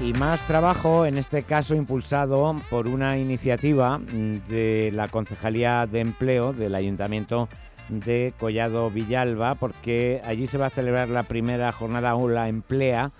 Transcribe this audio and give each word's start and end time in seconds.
Y 0.00 0.12
más 0.12 0.46
trabajo, 0.46 1.06
en 1.06 1.18
este 1.18 1.42
caso 1.42 1.74
impulsado 1.74 2.60
por 2.70 2.86
una 2.86 3.18
iniciativa 3.18 4.00
de 4.48 4.90
la 4.94 5.08
Concejalía 5.08 5.88
de 5.88 6.00
Empleo 6.00 6.52
del 6.52 6.76
Ayuntamiento 6.76 7.48
de 7.88 8.32
Collado 8.38 8.90
Villalba, 8.90 9.56
porque 9.56 10.22
allí 10.24 10.46
se 10.46 10.56
va 10.56 10.66
a 10.66 10.70
celebrar 10.70 11.08
la 11.08 11.24
primera 11.24 11.72
jornada 11.72 12.10
Aula 12.10 12.48
Emplea 12.48 13.10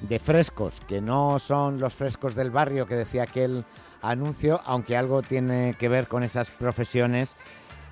de 0.00 0.20
frescos, 0.20 0.74
que 0.86 1.00
no 1.00 1.40
son 1.40 1.80
los 1.80 1.94
frescos 1.94 2.36
del 2.36 2.52
barrio 2.52 2.86
que 2.86 2.94
decía 2.94 3.24
aquel 3.24 3.64
anuncio, 4.00 4.60
aunque 4.64 4.96
algo 4.96 5.22
tiene 5.22 5.74
que 5.76 5.88
ver 5.88 6.06
con 6.06 6.22
esas 6.22 6.52
profesiones 6.52 7.34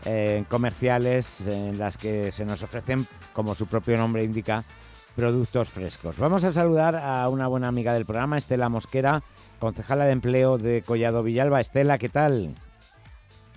eh, 0.05 0.45
comerciales 0.49 1.41
en 1.41 1.79
las 1.79 1.99
que 1.99 2.31
se 2.31 2.45
nos 2.45 2.63
ofrecen, 2.63 3.09
como 3.33 3.57
su 3.57 3.67
propio 3.67 3.97
nombre 3.97 4.23
indica, 4.23 4.63
productos 5.17 5.71
frescos. 5.71 6.19
Vamos 6.19 6.45
a 6.45 6.53
saludar 6.53 6.95
a 6.95 7.29
una 7.29 7.49
buena 7.49 7.69
amiga 7.69 7.95
del 7.95 8.05
programa, 8.05 8.37
Estela 8.37 8.69
Mosquera, 8.69 9.23
concejala 9.59 10.05
de 10.05 10.13
empleo 10.13 10.59
de 10.59 10.83
Collado 10.83 11.23
Villalba. 11.23 11.61
Estela, 11.61 11.99
¿qué 11.99 12.11
tal? 12.11 12.55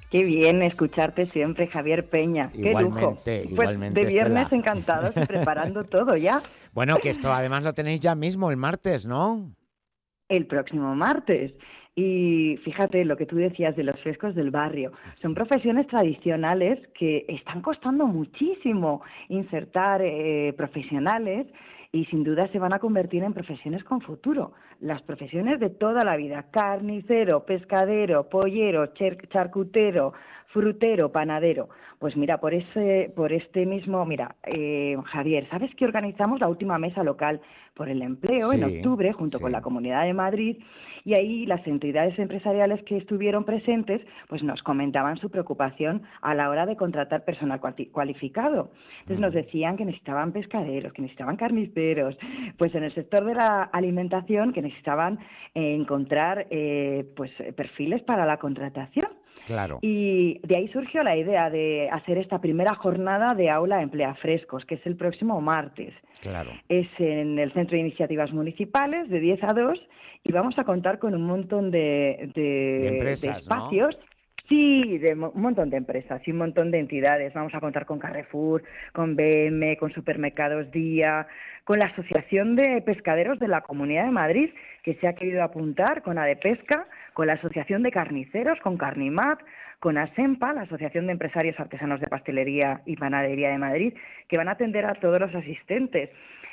Qué 0.09 0.23
bien 0.23 0.64
escucharte 0.64 1.27
siempre, 1.27 1.67
Javier 1.67 2.09
Peña. 2.09 2.50
Qué 2.52 2.73
lujo. 2.73 3.20
Pues 3.23 3.45
igualmente, 3.45 4.00
de 4.00 4.08
viernes 4.08 4.52
encantados 4.52 5.12
y 5.16 5.26
preparando 5.26 5.84
todo 5.90 6.16
ya. 6.16 6.41
Bueno, 6.73 6.98
que 6.98 7.09
esto 7.09 7.31
además 7.31 7.64
lo 7.64 7.73
tenéis 7.73 8.00
ya 8.00 8.16
mismo 8.16 8.50
el 8.50 8.58
martes, 8.58 9.05
¿no? 9.05 9.52
El 10.30 10.48
próximo 10.48 10.95
martes. 10.95 11.53
Y 12.02 12.55
fíjate 12.63 13.03
lo 13.03 13.17
que 13.17 13.26
tú 13.26 13.35
decías 13.35 13.76
de 13.76 13.84
los 13.84 13.99
frescos 13.99 14.34
del 14.34 14.52
barrio. 14.52 14.94
Son 15.21 15.35
profesiones 15.35 15.85
tradicionales 15.88 16.80
que 16.97 17.25
están 17.28 17.61
costando 17.61 18.08
muchísimo 18.08 19.02
insertar 19.28 20.02
eh, 20.02 20.53
profesionales 20.55 21.47
y 21.92 22.06
sin 22.06 22.23
duda 22.23 22.48
se 22.52 22.59
van 22.59 22.73
a 22.73 22.80
convertir 22.80 23.23
en 23.23 23.34
profesiones 23.34 23.84
con 23.84 24.02
futuro. 24.02 24.54
Las 24.80 25.02
profesiones 25.02 25.59
de 25.59 25.70
toda 25.70 26.04
la 26.04 26.16
vida, 26.18 26.45
carnicero, 26.52 27.45
pescadero, 27.45 28.30
pollero, 28.30 28.94
charcutero, 28.94 30.14
frutero, 30.48 31.12
panadero. 31.12 31.70
Pues 32.00 32.16
mira, 32.16 32.40
por 32.40 32.54
ese, 32.54 33.12
por 33.16 33.34
este 33.34 33.66
mismo, 33.66 34.06
mira, 34.06 34.36
eh, 34.45 34.95
Javier, 35.06 35.48
¿sabes 35.50 35.73
que 35.76 35.86
organizamos 35.86 36.40
la 36.40 36.48
última 36.48 36.78
mesa 36.78 37.04
local 37.04 37.42
por 37.73 37.90
el 37.90 38.02
empleo 38.02 38.54
en 38.54 38.64
octubre 38.64 39.12
junto 39.12 39.40
con 39.40 39.52
la 39.52 39.62
Comunidad 39.62 40.06
de 40.06 40.14
Madrid? 40.14 40.58
Y 41.06 41.14
ahí 41.14 41.45
las 41.45 41.66
entidades 41.66 42.17
empresariales 42.20 42.84
que 42.84 42.98
estuvieron 42.98 43.45
presentes, 43.45 44.02
pues 44.28 44.44
nos 44.44 44.64
comentaban 44.64 45.17
su 45.17 45.30
preocupación 45.30 46.04
a 46.22 46.34
la 46.36 46.50
hora 46.50 46.66
de 46.66 46.76
contratar 46.76 47.26
personal 47.26 47.60
cualificado. 47.92 48.72
Entonces 49.02 49.20
nos 49.20 49.34
decían 49.34 49.78
que 49.78 49.86
necesitaban 49.86 50.32
pescaderos, 50.32 50.94
que 50.94 51.02
necesitaban 51.02 51.36
carniceros, 51.36 51.78
pues 52.58 52.75
en 52.75 52.83
el 52.83 52.94
sector 52.94 53.25
de 53.25 53.35
la 53.35 53.63
alimentación 53.63 54.53
que 54.53 54.61
necesitaban 54.61 55.19
eh, 55.55 55.75
encontrar 55.75 56.47
eh, 56.49 57.05
pues 57.16 57.31
perfiles 57.55 58.02
para 58.03 58.25
la 58.25 58.38
contratación. 58.38 59.08
Claro. 59.45 59.80
Y 59.81 60.39
de 60.47 60.58
ahí 60.58 60.67
surgió 60.67 61.02
la 61.02 61.16
idea 61.16 61.49
de 61.49 61.89
hacer 61.91 62.17
esta 62.17 62.39
primera 62.39 62.75
jornada 62.75 63.33
de 63.33 63.49
aula 63.49 63.81
emplea 63.81 64.13
frescos, 64.16 64.66
que 64.66 64.75
es 64.75 64.86
el 64.86 64.95
próximo 64.95 65.41
martes. 65.41 65.94
Claro. 66.21 66.52
Es 66.67 66.88
en 66.99 67.39
el 67.39 67.52
Centro 67.53 67.75
de 67.75 67.81
Iniciativas 67.81 68.31
Municipales 68.31 69.09
de 69.09 69.19
10 69.19 69.43
a 69.43 69.53
2 69.53 69.88
y 70.23 70.31
vamos 70.31 70.58
a 70.59 70.66
contar 70.66 70.99
con 70.99 71.16
un 71.16 71.23
montón 71.23 71.71
de, 71.71 72.31
de, 72.36 73.11
espacios. 73.11 73.97
Sí, 74.50 74.97
de 74.97 75.14
un 75.14 75.42
montón 75.42 75.69
de 75.69 75.78
empresas 75.78 76.28
y 76.28 76.31
un 76.31 76.39
montón 76.39 76.72
de 76.72 76.80
entidades. 76.80 77.31
Vamos 77.36 77.53
a 77.53 77.59
contar 77.59 77.86
con 77.86 78.00
Carrefour, 78.00 78.64
con 78.94 79.16
BM, 79.16 79.78
con 79.78 79.94
Supermercados 79.94 80.71
Día, 80.71 81.27
con 81.65 81.77
la 81.77 81.86
Asociación 81.86 82.55
de 82.55 82.82
Pescaderos 82.82 83.37
de 83.37 83.48
la 83.48 83.61
Comunidad 83.61 84.05
de 84.05 84.11
Madrid, 84.11 84.49
que 84.82 84.95
se 84.95 85.08
ha 85.08 85.14
querido 85.14 85.43
apuntar, 85.43 86.02
con 86.02 86.17
ADEPESCA, 86.17 86.87
con 87.14 87.27
la 87.27 87.33
Asociación 87.33 87.83
de 87.83 87.92
Carniceros, 87.92 88.60
con 88.61 88.76
Carnimat, 88.77 89.39
con 89.80 89.99
ASEMPA, 89.99 90.54
la 90.54 90.61
Asociación 90.61 91.05
de 91.05 91.11
Empresarios 91.11 91.60
Artesanos 91.60 92.02
de 92.02 92.08
Pastelería 92.08 92.81
y 92.87 92.95
Panadería 92.95 93.52
de 93.52 93.60
Madrid, 93.60 93.93
que 94.27 94.37
van 94.37 94.48
a 94.48 94.54
atender 94.54 94.83
a 94.87 94.95
todos 94.95 95.20
los 95.20 95.36
asistentes. 95.36 96.10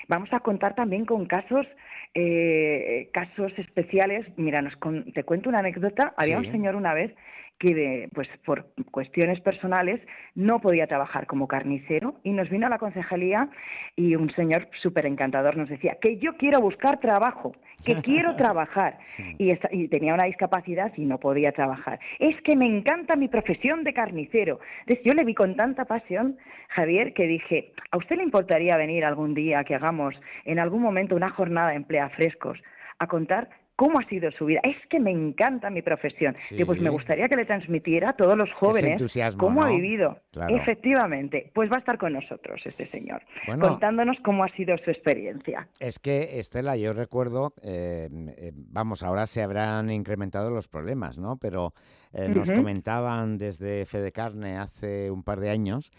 Vamos 0.06 0.28
a 0.32 0.40
contar 0.40 0.74
también 0.74 1.06
con 1.06 1.24
casos 1.24 1.66
eh, 2.14 3.10
casos 3.12 3.52
especiales. 3.58 4.26
Mira, 4.36 4.62
nos 4.62 4.78
te 5.12 5.24
cuento 5.24 5.48
una 5.48 5.58
anécdota. 5.58 6.14
Había 6.16 6.38
un 6.38 6.50
señor 6.50 6.76
una 6.76 6.94
vez 6.94 7.14
que 7.58 8.08
pues 8.14 8.28
por 8.44 8.66
cuestiones 8.90 9.40
personales 9.40 10.00
no 10.34 10.60
podía 10.60 10.86
trabajar 10.86 11.26
como 11.26 11.48
carnicero 11.48 12.16
y 12.22 12.32
nos 12.32 12.50
vino 12.50 12.66
a 12.66 12.70
la 12.70 12.78
concejalía 12.78 13.48
y 13.94 14.14
un 14.14 14.30
señor 14.30 14.68
súper 14.82 15.06
encantador 15.06 15.56
nos 15.56 15.68
decía 15.68 15.96
que 16.00 16.18
yo 16.18 16.36
quiero 16.36 16.60
buscar 16.60 17.00
trabajo, 17.00 17.52
que 17.84 17.94
quiero 18.02 18.36
trabajar 18.36 18.98
y, 19.38 19.52
y, 19.70 19.88
tenía 19.88 20.14
una 20.14 20.26
discapacidad 20.26 20.92
y 20.96 21.06
no 21.06 21.18
podía 21.18 21.52
trabajar. 21.52 21.98
Es 22.18 22.40
que 22.42 22.56
me 22.56 22.66
encanta 22.66 23.16
mi 23.16 23.28
profesión 23.28 23.84
de 23.84 23.94
carnicero. 23.94 24.60
Entonces 24.80 25.04
yo 25.04 25.14
le 25.14 25.24
vi 25.24 25.34
con 25.34 25.56
tanta 25.56 25.86
pasión, 25.86 26.36
Javier, 26.68 27.14
que 27.14 27.26
dije, 27.26 27.72
¿a 27.90 27.96
usted 27.96 28.16
le 28.16 28.22
importaría 28.22 28.76
venir 28.76 29.04
algún 29.04 29.32
día 29.34 29.64
que 29.64 29.74
hagamos 29.74 30.14
en 30.44 30.58
algún 30.58 30.82
momento 30.82 31.16
una 31.16 31.30
jornada 31.30 31.70
de 31.70 31.76
emplea 31.76 32.10
frescos 32.10 32.58
a 32.98 33.06
contar 33.06 33.48
cómo 33.76 34.00
ha 34.00 34.08
sido 34.08 34.30
su 34.32 34.46
vida. 34.46 34.60
Es 34.62 34.76
que 34.88 34.98
me 34.98 35.10
encanta 35.10 35.70
mi 35.70 35.82
profesión. 35.82 36.34
y 36.50 36.64
pues 36.64 36.80
me 36.80 36.90
gustaría 36.90 37.28
que 37.28 37.36
le 37.36 37.44
transmitiera 37.44 38.10
a 38.10 38.12
todos 38.14 38.36
los 38.36 38.50
jóvenes 38.54 39.00
cómo 39.36 39.62
ha 39.62 39.68
vivido. 39.68 40.18
Efectivamente, 40.48 41.50
pues 41.54 41.70
va 41.70 41.76
a 41.76 41.78
estar 41.78 41.98
con 41.98 42.14
nosotros 42.14 42.62
este 42.64 42.86
señor, 42.86 43.22
contándonos 43.60 44.18
cómo 44.20 44.44
ha 44.44 44.48
sido 44.48 44.76
su 44.78 44.90
experiencia. 44.90 45.68
Es 45.78 45.98
que, 45.98 46.40
Estela, 46.40 46.76
yo 46.76 46.92
recuerdo, 46.92 47.52
eh, 47.62 48.08
eh, 48.38 48.52
vamos, 48.54 49.02
ahora 49.02 49.26
se 49.26 49.42
habrán 49.42 49.90
incrementado 49.90 50.50
los 50.50 50.68
problemas, 50.68 51.18
¿no? 51.18 51.36
Pero 51.36 51.74
eh, 52.12 52.28
nos 52.28 52.50
comentaban 52.50 53.36
desde 53.38 53.84
Fede 53.84 54.12
Carne 54.12 54.56
hace 54.56 55.10
un 55.10 55.22
par 55.22 55.40
de 55.40 55.50
años 55.50 55.92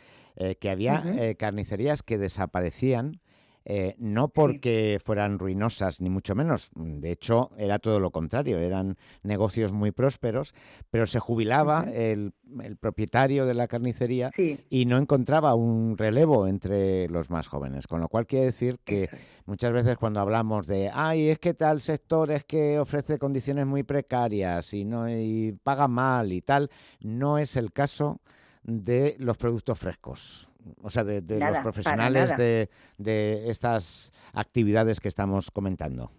que 0.60 0.70
había 0.70 1.04
carnicerías 1.40 2.04
que 2.04 2.20
desaparecían 2.20 3.22
eh, 3.70 3.96
no 3.98 4.30
porque 4.30 4.98
fueran 5.04 5.40
ruinosas, 5.40 6.00
ni 6.00 6.10
mucho 6.10 6.36
menos. 6.36 6.70
De 6.74 7.12
hecho, 7.12 7.52
era 7.58 7.80
todo 7.80 8.00
lo 8.00 8.12
contrario. 8.12 8.60
Eran 8.60 8.96
negocios 9.24 9.74
muy 9.74 9.92
prósperos, 9.92 10.54
pero 10.90 11.06
se 11.06 11.20
jubilaba 11.20 11.84
el, 11.94 12.32
propietario 12.80 13.46
de 13.46 13.54
la 13.54 13.68
carnicería 13.68 14.32
y 14.70 14.86
no 14.86 14.98
encontraba 14.98 15.54
un 15.54 15.98
relevo 15.98 16.48
entre 16.48 17.10
los 17.10 17.30
más 17.30 17.50
jóvenes. 17.50 17.88
Con 17.88 18.00
lo 18.00 18.08
cual 18.08 18.26
quiere 18.26 18.46
decir 18.46 18.80
que 18.86 19.10
muchas 19.46 19.74
veces 19.74 19.98
cuando 19.98 20.22
hablamos 20.22 20.66
de, 20.66 20.90
ay, 20.94 21.28
es 21.28 21.40
que 21.40 21.54
tal 21.54 21.82
sector 21.82 22.32
es 22.32 22.46
que 22.46 22.80
ofrece 22.80 23.20
condiciones 23.20 23.66
muy 23.66 23.84
precarias 23.84 24.74
y, 24.74 24.86
no, 24.86 25.10
y 25.10 25.52
paga 25.62 25.90
mal 25.90 26.32
y 26.32 26.42
tal, 26.42 26.70
no 27.02 27.38
es 27.38 27.58
el 27.58 27.74
caso 27.74 28.22
de 28.64 29.18
los 29.20 29.36
productos 29.36 29.78
frescos 29.78 30.48
o 30.82 30.90
sea, 30.90 31.04
de, 31.04 31.22
los 31.40 31.60
profesionales 31.60 32.36
de, 32.38 32.70
de 32.98 33.50
estas 33.50 34.12
actividades 34.34 35.00
que 35.00 35.08
estamos 35.08 35.52
comentando. 35.52 36.12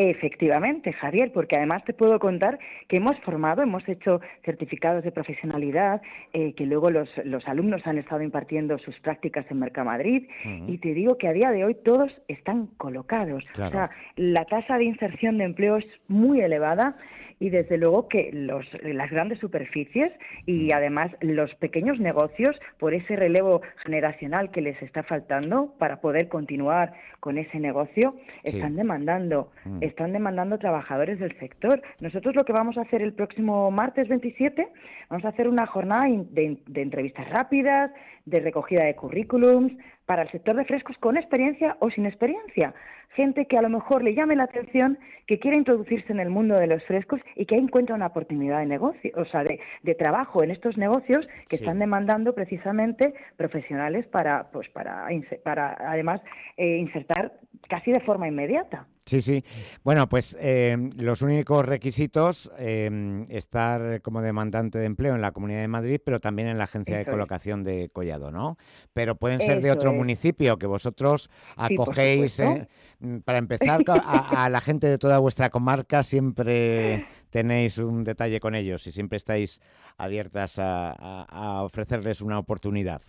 Efectivamente, 0.00 0.92
Javier, 0.92 1.32
porque 1.32 1.56
además 1.56 1.82
te 1.84 1.92
puedo 1.92 2.20
contar 2.20 2.60
que 2.86 2.98
hemos 2.98 3.18
formado, 3.18 3.62
hemos 3.62 3.82
hecho 3.88 4.20
certificados 4.44 5.02
de 5.02 5.10
profesionalidad, 5.10 6.00
eh, 6.32 6.54
que 6.54 6.66
luego 6.66 6.92
los, 6.92 7.10
los, 7.24 7.48
alumnos 7.48 7.84
han 7.84 7.98
estado 7.98 8.22
impartiendo 8.22 8.78
sus 8.78 8.96
prácticas 9.00 9.44
en 9.50 9.58
Mercamadrid, 9.58 10.28
y 10.68 10.78
te 10.78 10.94
digo 10.94 11.18
que 11.18 11.26
a 11.26 11.32
día 11.32 11.50
de 11.50 11.64
hoy 11.64 11.74
todos 11.74 12.12
están 12.28 12.68
colocados. 12.76 13.42
O 13.54 13.70
sea, 13.70 13.90
la 14.14 14.44
tasa 14.44 14.78
de 14.78 14.84
inserción 14.84 15.36
de 15.38 15.46
empleo 15.46 15.78
es 15.78 15.86
muy 16.06 16.42
elevada 16.42 16.96
y 17.40 17.50
desde 17.50 17.78
luego 17.78 18.08
que 18.08 18.30
los, 18.32 18.66
las 18.82 19.10
grandes 19.10 19.38
superficies 19.38 20.12
y 20.46 20.68
mm. 20.68 20.70
además 20.74 21.10
los 21.20 21.54
pequeños 21.56 22.00
negocios, 22.00 22.58
por 22.78 22.94
ese 22.94 23.16
relevo 23.16 23.62
generacional 23.84 24.50
que 24.50 24.60
les 24.60 24.80
está 24.82 25.02
faltando 25.02 25.74
para 25.78 26.00
poder 26.00 26.28
continuar 26.28 26.94
con 27.20 27.38
ese 27.38 27.58
negocio, 27.58 28.16
están 28.44 28.76
demandando, 28.76 29.50
mm. 29.64 29.82
están 29.82 30.12
demandando 30.12 30.58
trabajadores 30.58 31.18
del 31.18 31.36
sector. 31.38 31.82
Nosotros 32.00 32.34
lo 32.34 32.44
que 32.44 32.52
vamos 32.52 32.78
a 32.78 32.82
hacer 32.82 33.02
el 33.02 33.12
próximo 33.12 33.70
martes 33.70 34.08
27, 34.08 34.68
vamos 35.08 35.24
a 35.24 35.28
hacer 35.28 35.48
una 35.48 35.66
jornada 35.66 36.06
de, 36.08 36.58
de 36.66 36.82
entrevistas 36.82 37.28
rápidas, 37.30 37.90
de 38.24 38.40
recogida 38.40 38.84
de 38.84 38.94
currículums, 38.94 39.72
para 40.08 40.22
el 40.22 40.30
sector 40.30 40.56
de 40.56 40.64
frescos 40.64 40.96
con 40.96 41.18
experiencia 41.18 41.76
o 41.80 41.90
sin 41.90 42.06
experiencia. 42.06 42.74
Gente 43.10 43.44
que 43.44 43.58
a 43.58 43.62
lo 43.62 43.68
mejor 43.68 44.02
le 44.02 44.14
llame 44.14 44.36
la 44.36 44.44
atención, 44.44 44.98
que 45.26 45.38
quiera 45.38 45.58
introducirse 45.58 46.10
en 46.10 46.18
el 46.18 46.30
mundo 46.30 46.54
de 46.54 46.66
los 46.66 46.82
frescos 46.84 47.20
y 47.36 47.44
que 47.44 47.56
encuentra 47.56 47.94
una 47.94 48.06
oportunidad 48.06 48.60
de 48.60 48.66
negocio, 48.66 49.12
o 49.16 49.26
sea, 49.26 49.44
de, 49.44 49.60
trabajo 49.96 50.42
en 50.42 50.50
estos 50.50 50.78
negocios 50.78 51.28
que 51.48 51.56
están 51.56 51.78
demandando 51.78 52.34
precisamente 52.34 53.12
profesionales 53.36 54.06
para, 54.06 54.50
pues, 54.50 54.70
para, 54.70 55.08
para 55.44 55.76
además, 55.78 56.22
eh, 56.56 56.78
insertar 56.78 57.32
casi 57.68 57.92
de 57.92 58.00
forma 58.00 58.28
inmediata. 58.28 58.86
Sí, 59.08 59.22
sí. 59.22 59.42
Bueno, 59.84 60.06
pues 60.06 60.36
eh, 60.38 60.76
los 60.96 61.22
únicos 61.22 61.64
requisitos, 61.64 62.50
eh, 62.58 63.24
estar 63.30 64.02
como 64.02 64.20
demandante 64.20 64.78
de 64.78 64.84
empleo 64.84 65.14
en 65.14 65.22
la 65.22 65.32
Comunidad 65.32 65.62
de 65.62 65.68
Madrid, 65.68 65.98
pero 66.04 66.20
también 66.20 66.48
en 66.48 66.58
la 66.58 66.64
agencia 66.64 66.98
de 66.98 67.06
colocación 67.06 67.64
de 67.64 67.88
Collado, 67.88 68.30
¿no? 68.30 68.58
Pero 68.92 69.16
pueden 69.16 69.40
ser 69.40 69.62
de 69.62 69.70
otro 69.70 69.94
municipio 69.94 70.58
que 70.58 70.66
vosotros 70.66 71.30
acogéis. 71.56 72.38
Eh, 72.38 72.68
mm, 73.00 73.20
para 73.20 73.38
empezar, 73.38 73.82
a, 73.88 74.48
la 74.50 74.60
gente 74.60 74.86
de 74.86 74.98
toda 74.98 75.18
vuestra 75.18 75.48
comarca 75.48 76.02
siempre 76.02 77.06
tenéis 77.30 77.78
un 77.78 78.04
detalle 78.04 78.40
con 78.40 78.54
ellos 78.54 78.86
y 78.86 78.92
siempre 78.92 79.16
estáis 79.16 79.62
abiertas 79.96 80.56
a 80.58 81.62
ofrecerles 81.64 82.20
una 82.20 82.38
oportunidad. 82.38 83.00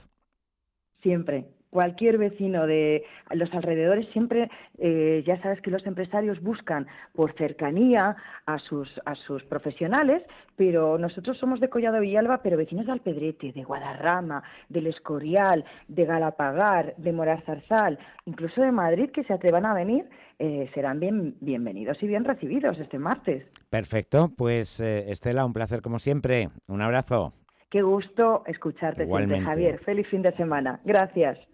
Siempre, 1.01 1.45
cualquier 1.69 2.17
vecino 2.17 2.65
de 2.67 3.03
los 3.31 3.53
alrededores 3.53 4.07
siempre 4.09 4.49
eh, 4.77 5.23
ya 5.25 5.41
sabes 5.41 5.61
que 5.61 5.71
los 5.71 5.85
empresarios 5.85 6.41
buscan 6.41 6.87
por 7.13 7.33
cercanía 7.33 8.15
a 8.45 8.59
sus 8.59 8.89
a 9.05 9.15
sus 9.15 9.43
profesionales 9.43 10.23
pero 10.55 10.97
nosotros 10.97 11.37
somos 11.37 11.59
de 11.59 11.69
Collado 11.69 11.99
Villalba 11.99 12.41
pero 12.41 12.57
vecinos 12.57 12.85
de 12.85 12.93
Alpedrete 12.93 13.51
de 13.51 13.63
Guadarrama 13.63 14.43
del 14.67 14.87
Escorial 14.87 15.63
de 15.87 16.05
Galapagar 16.05 16.95
de 16.97 17.13
Morazarzal 17.13 17.99
incluso 18.25 18.61
de 18.61 18.71
Madrid 18.71 19.11
que 19.11 19.23
se 19.23 19.33
atrevan 19.33 19.65
a 19.65 19.73
venir 19.73 20.05
eh, 20.39 20.69
serán 20.73 20.99
bien 20.99 21.35
bienvenidos 21.39 22.01
y 22.01 22.07
bien 22.07 22.25
recibidos 22.25 22.79
este 22.79 22.97
martes 22.97 23.45
perfecto 23.69 24.31
pues 24.35 24.79
eh, 24.79 25.11
Estela 25.11 25.45
un 25.45 25.53
placer 25.53 25.81
como 25.81 25.99
siempre 25.99 26.49
un 26.67 26.81
abrazo 26.81 27.33
Qué 27.69 27.83
gusto 27.83 28.41
escucharte 28.47 29.05
siempre, 29.05 29.41
Javier. 29.41 29.79
Feliz 29.83 30.07
fin 30.07 30.23
de 30.23 30.35
semana. 30.35 30.79
Gracias. 30.85 31.37